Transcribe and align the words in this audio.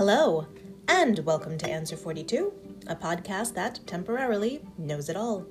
Hello, 0.00 0.46
and 0.88 1.18
welcome 1.26 1.58
to 1.58 1.68
Answer 1.68 1.94
42, 1.94 2.54
a 2.86 2.96
podcast 2.96 3.52
that 3.52 3.80
temporarily 3.86 4.62
knows 4.78 5.10
it 5.10 5.16
all. 5.16 5.44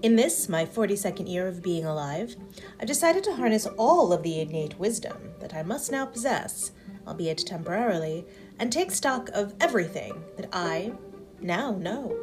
In 0.00 0.14
this, 0.14 0.48
my 0.48 0.64
42nd 0.64 1.28
year 1.28 1.48
of 1.48 1.60
being 1.60 1.84
alive, 1.84 2.36
I've 2.78 2.86
decided 2.86 3.24
to 3.24 3.34
harness 3.34 3.66
all 3.76 4.12
of 4.12 4.22
the 4.22 4.38
innate 4.38 4.78
wisdom 4.78 5.16
that 5.40 5.54
I 5.54 5.64
must 5.64 5.90
now 5.90 6.06
possess, 6.06 6.70
albeit 7.04 7.38
temporarily, 7.38 8.24
and 8.60 8.72
take 8.72 8.92
stock 8.92 9.28
of 9.30 9.54
everything 9.60 10.22
that 10.36 10.50
I 10.52 10.92
now 11.40 11.72
know. 11.72 12.16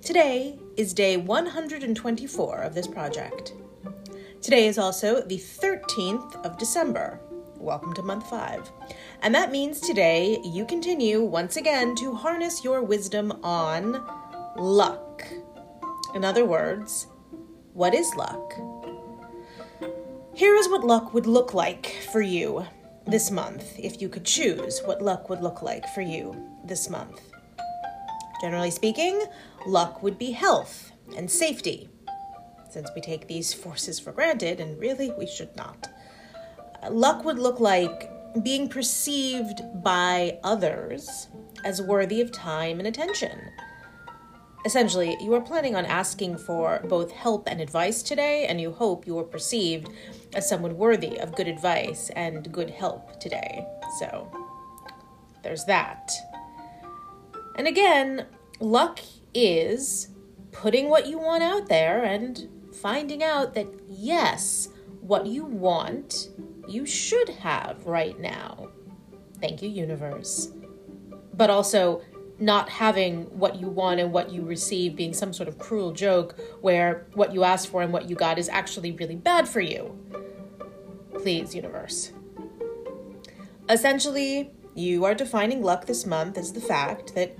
Today 0.00 0.56
is 0.76 0.94
day 0.94 1.16
124 1.16 2.58
of 2.58 2.76
this 2.76 2.86
project. 2.86 3.54
Today 4.40 4.68
is 4.68 4.78
also 4.78 5.20
the 5.20 5.38
13th 5.38 6.36
of 6.46 6.58
December. 6.58 7.18
Welcome 7.60 7.92
to 7.92 8.02
month 8.02 8.30
five. 8.30 8.72
And 9.20 9.34
that 9.34 9.52
means 9.52 9.80
today 9.80 10.40
you 10.42 10.64
continue 10.64 11.22
once 11.22 11.58
again 11.58 11.94
to 11.96 12.14
harness 12.14 12.64
your 12.64 12.82
wisdom 12.82 13.30
on 13.42 14.02
luck. 14.56 15.22
In 16.14 16.24
other 16.24 16.46
words, 16.46 17.06
what 17.74 17.92
is 17.92 18.14
luck? 18.14 18.54
Here 20.32 20.54
is 20.54 20.70
what 20.70 20.84
luck 20.84 21.12
would 21.12 21.26
look 21.26 21.52
like 21.52 21.98
for 22.10 22.22
you 22.22 22.66
this 23.06 23.30
month, 23.30 23.78
if 23.78 24.00
you 24.00 24.08
could 24.08 24.24
choose 24.24 24.80
what 24.86 25.02
luck 25.02 25.28
would 25.28 25.42
look 25.42 25.60
like 25.60 25.86
for 25.88 26.00
you 26.00 26.34
this 26.64 26.88
month. 26.88 27.20
Generally 28.40 28.70
speaking, 28.70 29.22
luck 29.66 30.02
would 30.02 30.16
be 30.16 30.30
health 30.30 30.92
and 31.14 31.30
safety, 31.30 31.90
since 32.70 32.88
we 32.94 33.02
take 33.02 33.28
these 33.28 33.52
forces 33.52 34.00
for 34.00 34.12
granted, 34.12 34.60
and 34.60 34.80
really 34.80 35.12
we 35.18 35.26
should 35.26 35.54
not. 35.56 35.90
Luck 36.88 37.24
would 37.24 37.38
look 37.38 37.60
like 37.60 38.10
being 38.42 38.68
perceived 38.68 39.60
by 39.82 40.38
others 40.44 41.28
as 41.64 41.82
worthy 41.82 42.20
of 42.20 42.32
time 42.32 42.78
and 42.78 42.88
attention. 42.88 43.38
Essentially, 44.64 45.16
you 45.20 45.32
are 45.34 45.40
planning 45.40 45.74
on 45.74 45.86
asking 45.86 46.36
for 46.36 46.80
both 46.84 47.10
help 47.12 47.48
and 47.48 47.60
advice 47.60 48.02
today, 48.02 48.46
and 48.46 48.60
you 48.60 48.72
hope 48.72 49.06
you 49.06 49.18
are 49.18 49.24
perceived 49.24 49.88
as 50.34 50.48
someone 50.48 50.76
worthy 50.76 51.18
of 51.18 51.34
good 51.34 51.48
advice 51.48 52.10
and 52.14 52.52
good 52.52 52.70
help 52.70 53.18
today. 53.20 53.66
So, 53.98 54.30
there's 55.42 55.64
that. 55.64 56.12
And 57.56 57.66
again, 57.66 58.26
luck 58.60 59.00
is 59.32 60.08
putting 60.52 60.88
what 60.88 61.06
you 61.06 61.18
want 61.18 61.42
out 61.42 61.68
there 61.68 62.04
and 62.04 62.48
finding 62.82 63.22
out 63.22 63.54
that 63.54 63.68
yes, 63.88 64.68
what 65.00 65.26
you 65.26 65.44
want 65.44 66.28
you 66.68 66.86
should 66.86 67.28
have 67.28 67.84
right 67.86 68.18
now. 68.18 68.68
Thank 69.40 69.62
you, 69.62 69.68
universe. 69.68 70.50
But 71.34 71.50
also, 71.50 72.02
not 72.40 72.70
having 72.70 73.24
what 73.38 73.56
you 73.60 73.68
want 73.68 74.00
and 74.00 74.12
what 74.12 74.32
you 74.32 74.42
receive 74.42 74.96
being 74.96 75.12
some 75.12 75.32
sort 75.32 75.48
of 75.48 75.58
cruel 75.58 75.92
joke 75.92 76.34
where 76.62 77.06
what 77.12 77.34
you 77.34 77.44
asked 77.44 77.68
for 77.68 77.82
and 77.82 77.92
what 77.92 78.08
you 78.08 78.16
got 78.16 78.38
is 78.38 78.48
actually 78.48 78.92
really 78.92 79.16
bad 79.16 79.46
for 79.46 79.60
you. 79.60 79.96
Please, 81.12 81.54
universe. 81.54 82.12
Essentially, 83.68 84.50
you 84.74 85.04
are 85.04 85.14
defining 85.14 85.62
luck 85.62 85.86
this 85.86 86.06
month 86.06 86.38
as 86.38 86.52
the 86.52 86.60
fact 86.60 87.14
that 87.14 87.36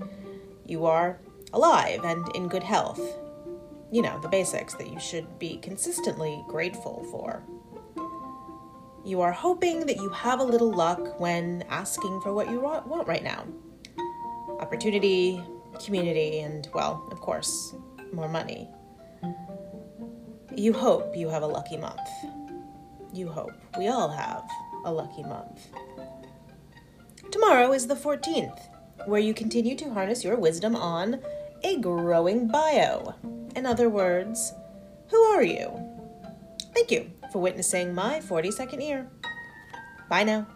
you 0.67 0.85
are 0.85 1.19
alive 1.51 2.03
and 2.03 2.23
in 2.35 2.47
good 2.47 2.63
health. 2.63 3.01
You 3.91 4.03
know, 4.03 4.19
the 4.21 4.29
basics 4.29 4.75
that 4.75 4.89
you 4.89 4.99
should 4.99 5.39
be 5.39 5.57
consistently 5.57 6.43
grateful 6.47 7.05
for. 7.11 7.43
You 9.03 9.21
are 9.21 9.31
hoping 9.31 9.85
that 9.87 9.97
you 9.97 10.09
have 10.09 10.39
a 10.39 10.43
little 10.43 10.71
luck 10.71 11.19
when 11.19 11.63
asking 11.69 12.21
for 12.21 12.33
what 12.33 12.49
you 12.49 12.59
want 12.59 13.07
right 13.07 13.23
now 13.23 13.45
opportunity, 14.59 15.43
community, 15.83 16.39
and, 16.39 16.67
well, 16.73 17.07
of 17.11 17.19
course, 17.19 17.73
more 18.13 18.29
money. 18.29 18.69
You 20.55 20.71
hope 20.71 21.15
you 21.17 21.29
have 21.29 21.41
a 21.41 21.47
lucky 21.47 21.77
month. 21.77 21.99
You 23.11 23.27
hope 23.27 23.53
we 23.77 23.87
all 23.87 24.09
have 24.09 24.43
a 24.85 24.91
lucky 24.91 25.23
month. 25.23 25.67
Tomorrow 27.31 27.73
is 27.73 27.87
the 27.87 27.95
14th, 27.95 28.59
where 29.07 29.19
you 29.19 29.33
continue 29.33 29.75
to 29.77 29.91
harness 29.93 30.23
your 30.23 30.35
wisdom 30.35 30.75
on 30.75 31.19
a 31.63 31.77
growing 31.77 32.47
bio. 32.47 33.15
In 33.55 33.65
other 33.65 33.89
words, 33.89 34.53
who 35.09 35.17
are 35.17 35.43
you? 35.43 35.69
Thank 36.73 36.91
you 36.91 37.11
for 37.31 37.39
witnessing 37.39 37.93
my 37.93 38.19
42nd 38.19 38.81
year. 38.81 39.09
Bye 40.09 40.23
now. 40.23 40.47